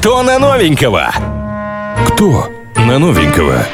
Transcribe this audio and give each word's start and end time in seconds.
Кто 0.00 0.22
на 0.22 0.38
новенького? 0.38 1.12
Кто 2.08 2.50
на 2.74 2.98
новенького? 2.98 3.66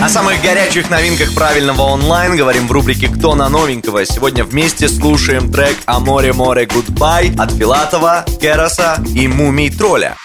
О 0.00 0.08
самых 0.08 0.40
горячих 0.40 0.88
новинках 0.88 1.34
правильного 1.34 1.82
онлайн 1.82 2.34
говорим 2.34 2.66
в 2.66 2.72
рубрике 2.72 3.08
«Кто 3.08 3.34
на 3.34 3.50
новенького?». 3.50 4.06
Сегодня 4.06 4.42
вместе 4.42 4.88
слушаем 4.88 5.52
трек 5.52 5.76
«О 5.84 6.00
море 6.00 6.32
море 6.32 6.64
гудбай» 6.64 7.34
от 7.36 7.52
Филатова, 7.52 8.24
Кероса 8.40 9.04
и 9.14 9.28
Мумий 9.28 9.68
Тролля. 9.68 10.16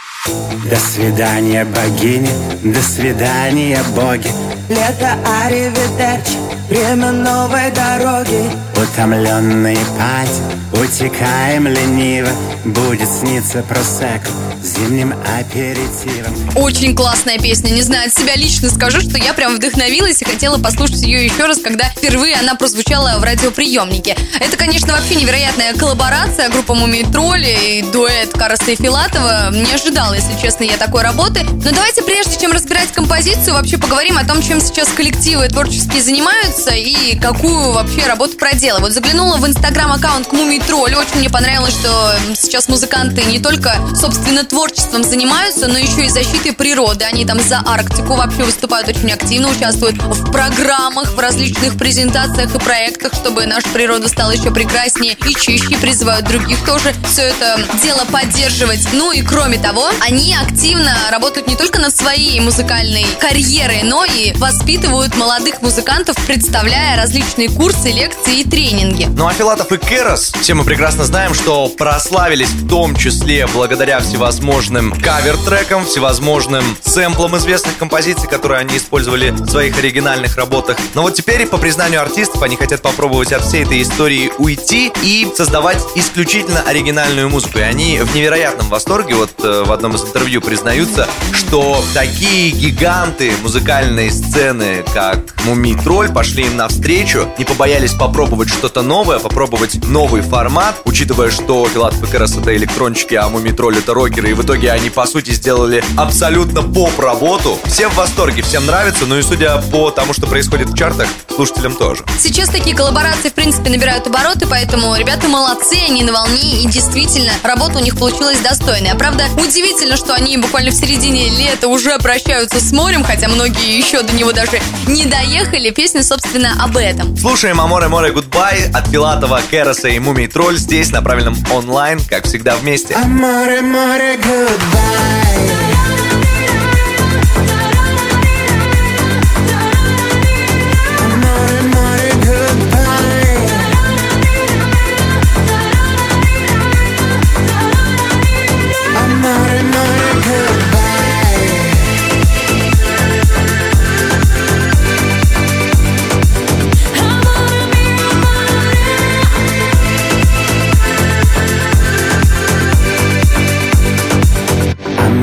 До 0.69 0.77
свидания, 0.77 1.65
богини, 1.65 2.29
до 2.63 2.81
свидания, 2.81 3.83
боги. 3.93 4.31
Лето 4.69 5.17
аривидерчи, 5.43 6.37
время 6.69 7.11
новой 7.11 7.71
дороги. 7.71 8.49
Утомленный 8.81 9.77
пать, 9.99 10.41
утекаем 10.81 11.67
лениво. 11.67 12.29
Будет 12.65 13.09
сниться 13.09 13.63
просек 13.63 14.21
зимним 14.65 15.13
аперитивом. 15.37 16.33
Очень 16.55 16.95
классная 16.95 17.37
песня. 17.37 17.69
Не 17.69 17.83
знаю, 17.83 18.07
от 18.07 18.17
себя 18.17 18.35
лично 18.35 18.69
скажу, 18.69 18.99
что 18.99 19.17
я 19.17 19.33
прям 19.33 19.55
вдохновилась 19.55 20.21
и 20.21 20.25
хотела 20.25 20.57
послушать 20.57 21.03
ее 21.03 21.23
еще 21.25 21.45
раз, 21.45 21.59
когда 21.59 21.85
впервые 21.85 22.35
она 22.35 22.55
прозвучала 22.55 23.19
в 23.19 23.23
радиоприемнике. 23.23 24.17
Это, 24.39 24.57
конечно, 24.57 24.93
вообще 24.93 25.15
невероятная 25.15 25.73
коллаборация 25.75 26.49
группа 26.49 26.73
Мумий 26.73 27.03
Тролли 27.03 27.79
и 27.79 27.81
дуэт 27.83 28.33
Караса 28.33 28.71
и 28.71 28.75
Филатова. 28.75 29.51
Не 29.51 29.71
ожидала, 29.71 30.13
если 30.13 30.35
честно, 30.41 30.63
я 30.63 30.77
такой 30.77 31.03
работы. 31.03 31.43
Но 31.43 31.71
давайте, 31.71 32.01
прежде 32.01 32.39
чем 32.39 32.51
разбирать 32.51 32.91
композицию, 32.91 33.53
вообще 33.53 33.77
поговорим 33.77 34.17
о 34.17 34.25
том, 34.25 34.41
чем 34.41 34.59
сейчас 34.59 34.89
коллективы 34.89 35.47
творческие 35.47 36.01
занимаются 36.01 36.71
и 36.71 37.15
какую 37.19 37.71
вообще 37.71 38.07
работу 38.07 38.37
проделывают. 38.37 38.93
Заглянула 38.93 39.37
в 39.37 39.45
инстаграм-аккаунт 39.45 40.27
к 40.27 40.31
Мумий 40.33 40.59
Тролли. 40.67 40.95
Очень 40.95 41.19
мне 41.19 41.29
понравилось, 41.29 41.73
что 41.73 42.15
сейчас 42.35 42.67
музыканты 42.67 43.23
не 43.25 43.39
только, 43.39 43.75
собственно, 43.95 44.43
творчеством 44.43 45.03
занимаются, 45.03 45.67
но 45.67 45.77
еще 45.77 46.05
и 46.05 46.09
защитой 46.09 46.53
природы. 46.53 47.05
Они 47.05 47.25
там 47.25 47.39
за 47.39 47.61
Арктику 47.65 48.15
вообще 48.15 48.43
выступают 48.43 48.87
очень 48.87 49.11
активно, 49.11 49.49
участвуют 49.49 50.01
в 50.01 50.31
программах, 50.31 51.13
в 51.13 51.19
различных 51.19 51.77
презентациях 51.77 52.53
и 52.55 52.59
проектах, 52.59 53.13
чтобы 53.13 53.45
наша 53.45 53.67
природа 53.69 54.07
стала 54.07 54.31
еще 54.31 54.51
прекраснее 54.51 55.17
и 55.25 55.35
чище, 55.35 55.77
призывают 55.77 56.27
других 56.27 56.63
тоже 56.65 56.93
все 57.11 57.23
это 57.23 57.59
дело 57.83 58.05
поддерживать. 58.11 58.87
Ну 58.93 59.11
и 59.11 59.21
кроме 59.21 59.57
того, 59.57 59.89
они 60.01 60.35
активно 60.35 60.95
работают 61.11 61.47
не 61.47 61.55
только 61.55 61.79
над 61.79 61.95
своей 61.95 62.39
музыкальной 62.39 63.05
карьерой, 63.19 63.83
но 63.83 64.05
и 64.05 64.33
воспитывают 64.33 65.15
молодых 65.15 65.61
музыкантов, 65.61 66.15
представляя 66.25 66.97
различные 66.97 67.49
курсы, 67.49 67.91
лекции 67.91 68.41
и 68.41 68.43
тренинги. 68.43 69.05
Ну 69.05 69.27
а 69.27 69.33
Филатов 69.33 69.71
и 69.71 69.77
Керос, 69.77 70.33
все 70.45 70.53
мы 70.53 70.63
прекрасно 70.63 71.05
знаем, 71.05 71.33
что 71.33 71.69
прославились 71.69 72.49
в 72.49 72.69
том 72.69 72.95
числе 72.95 73.47
благодаря 73.47 73.99
всевозможным 73.99 74.91
кавер-трекам, 74.91 75.87
всевозможным 75.87 76.63
сэмплам 76.83 77.35
известных 77.37 77.75
композиций, 77.79 78.29
которые 78.29 78.59
они 78.59 78.77
использовали 78.77 79.31
в 79.31 79.49
своих 79.49 79.75
оригинальных 79.79 80.37
работах. 80.37 80.77
Но 80.93 81.01
вот 81.01 81.15
теперь, 81.15 81.47
по 81.47 81.57
признанию 81.57 81.99
артистов, 81.99 82.43
они 82.43 82.57
хотят 82.57 82.83
попробовать 82.83 83.33
от 83.33 83.43
всей 83.43 83.63
этой 83.63 83.81
истории 83.81 84.31
уйти 84.37 84.93
и 85.01 85.27
создавать 85.35 85.83
исключительно 85.95 86.61
оригинальную 86.61 87.27
музыку. 87.27 87.57
И 87.57 87.63
они 87.63 87.97
в 88.01 88.13
невероятном 88.13 88.69
восторге, 88.69 89.15
вот 89.15 89.31
э, 89.43 89.63
в 89.65 89.71
одном 89.71 89.95
из 89.95 90.03
интервью 90.03 90.41
признаются, 90.41 91.07
что 91.33 91.83
такие 91.95 92.51
гиганты 92.51 93.31
музыкальной 93.41 94.11
сцены, 94.11 94.85
как 94.93 95.17
Мумий 95.45 95.75
Тролль, 95.75 96.09
пошли 96.11 96.43
им 96.43 96.55
навстречу, 96.55 97.27
не 97.39 97.45
побоялись 97.45 97.93
попробовать 97.93 98.49
что-то 98.49 98.83
новое, 98.83 99.17
попробовать 99.17 99.83
новый 99.87 100.21
формат, 100.21 100.34
учитывая, 100.83 101.31
что 101.31 101.65
Филатов 101.65 102.03
и 102.03 102.11
Керас 102.11 102.35
это 102.35 102.53
электрончики, 102.57 103.15
а 103.15 103.29
Мумий 103.29 103.53
Тролль 103.53 103.77
это 103.77 103.93
рокеры, 103.93 104.31
и 104.31 104.33
в 104.33 104.43
итоге 104.43 104.69
они, 104.69 104.89
по 104.89 105.05
сути, 105.05 105.31
сделали 105.31 105.81
абсолютно 105.95 106.61
поп-работу. 106.61 107.57
Всем 107.63 107.89
в 107.89 107.95
восторге, 107.95 108.41
всем 108.41 108.65
нравится, 108.65 109.05
ну 109.05 109.17
и 109.17 109.21
судя 109.21 109.61
по 109.71 109.91
тому, 109.91 110.11
что 110.11 110.27
происходит 110.27 110.69
в 110.69 110.77
чартах, 110.77 111.07
слушателям 111.33 111.73
тоже. 111.73 112.03
Сейчас 112.19 112.49
такие 112.49 112.75
коллаборации, 112.75 113.29
в 113.29 113.33
принципе, 113.33 113.69
набирают 113.69 114.07
обороты, 114.07 114.45
поэтому 114.45 114.93
ребята 114.97 115.29
молодцы, 115.29 115.77
они 115.87 116.03
на 116.03 116.11
волне, 116.11 116.61
и 116.61 116.67
действительно, 116.67 117.31
работа 117.43 117.77
у 117.77 117.81
них 117.81 117.97
получилась 117.97 118.39
достойная. 118.39 118.95
Правда, 118.95 119.27
удивительно, 119.37 119.95
что 119.95 120.13
они 120.15 120.37
буквально 120.37 120.71
в 120.71 120.73
середине 120.73 121.29
лета 121.29 121.69
уже 121.69 121.97
прощаются 121.99 122.59
с 122.59 122.73
морем, 122.73 123.05
хотя 123.05 123.29
многие 123.29 123.77
еще 123.77 124.01
до 124.01 124.13
него 124.13 124.33
даже 124.33 124.59
не 124.87 125.05
доехали. 125.05 125.69
Песня, 125.69 126.03
собственно, 126.03 126.61
об 126.61 126.75
этом. 126.75 127.15
Слушаем 127.15 127.61
«Аморе 127.61 127.87
море 127.87 128.11
гудбай» 128.11 128.69
от 128.73 128.87
Филатова, 128.89 129.41
Кероса 129.49 129.87
и 129.87 129.99
Мумий 130.25 130.33
Тролль 130.33 130.57
здесь 130.57 130.91
на 130.91 131.03
правильном 131.03 131.35
онлайн, 131.51 131.99
как 132.09 132.25
всегда 132.25 132.55
вместе. 132.55 132.97
Море, 132.97 133.61
море, 133.61 134.15
goodbye. 134.17 135.44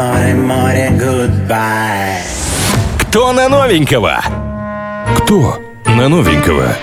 Море, 0.03 0.35
море, 0.35 0.91
goodbye. 0.99 2.19
Кто 2.99 3.33
на 3.33 3.49
новенького? 3.49 4.21
Кто 5.19 5.63
на 5.87 6.09
новенького? 6.09 6.75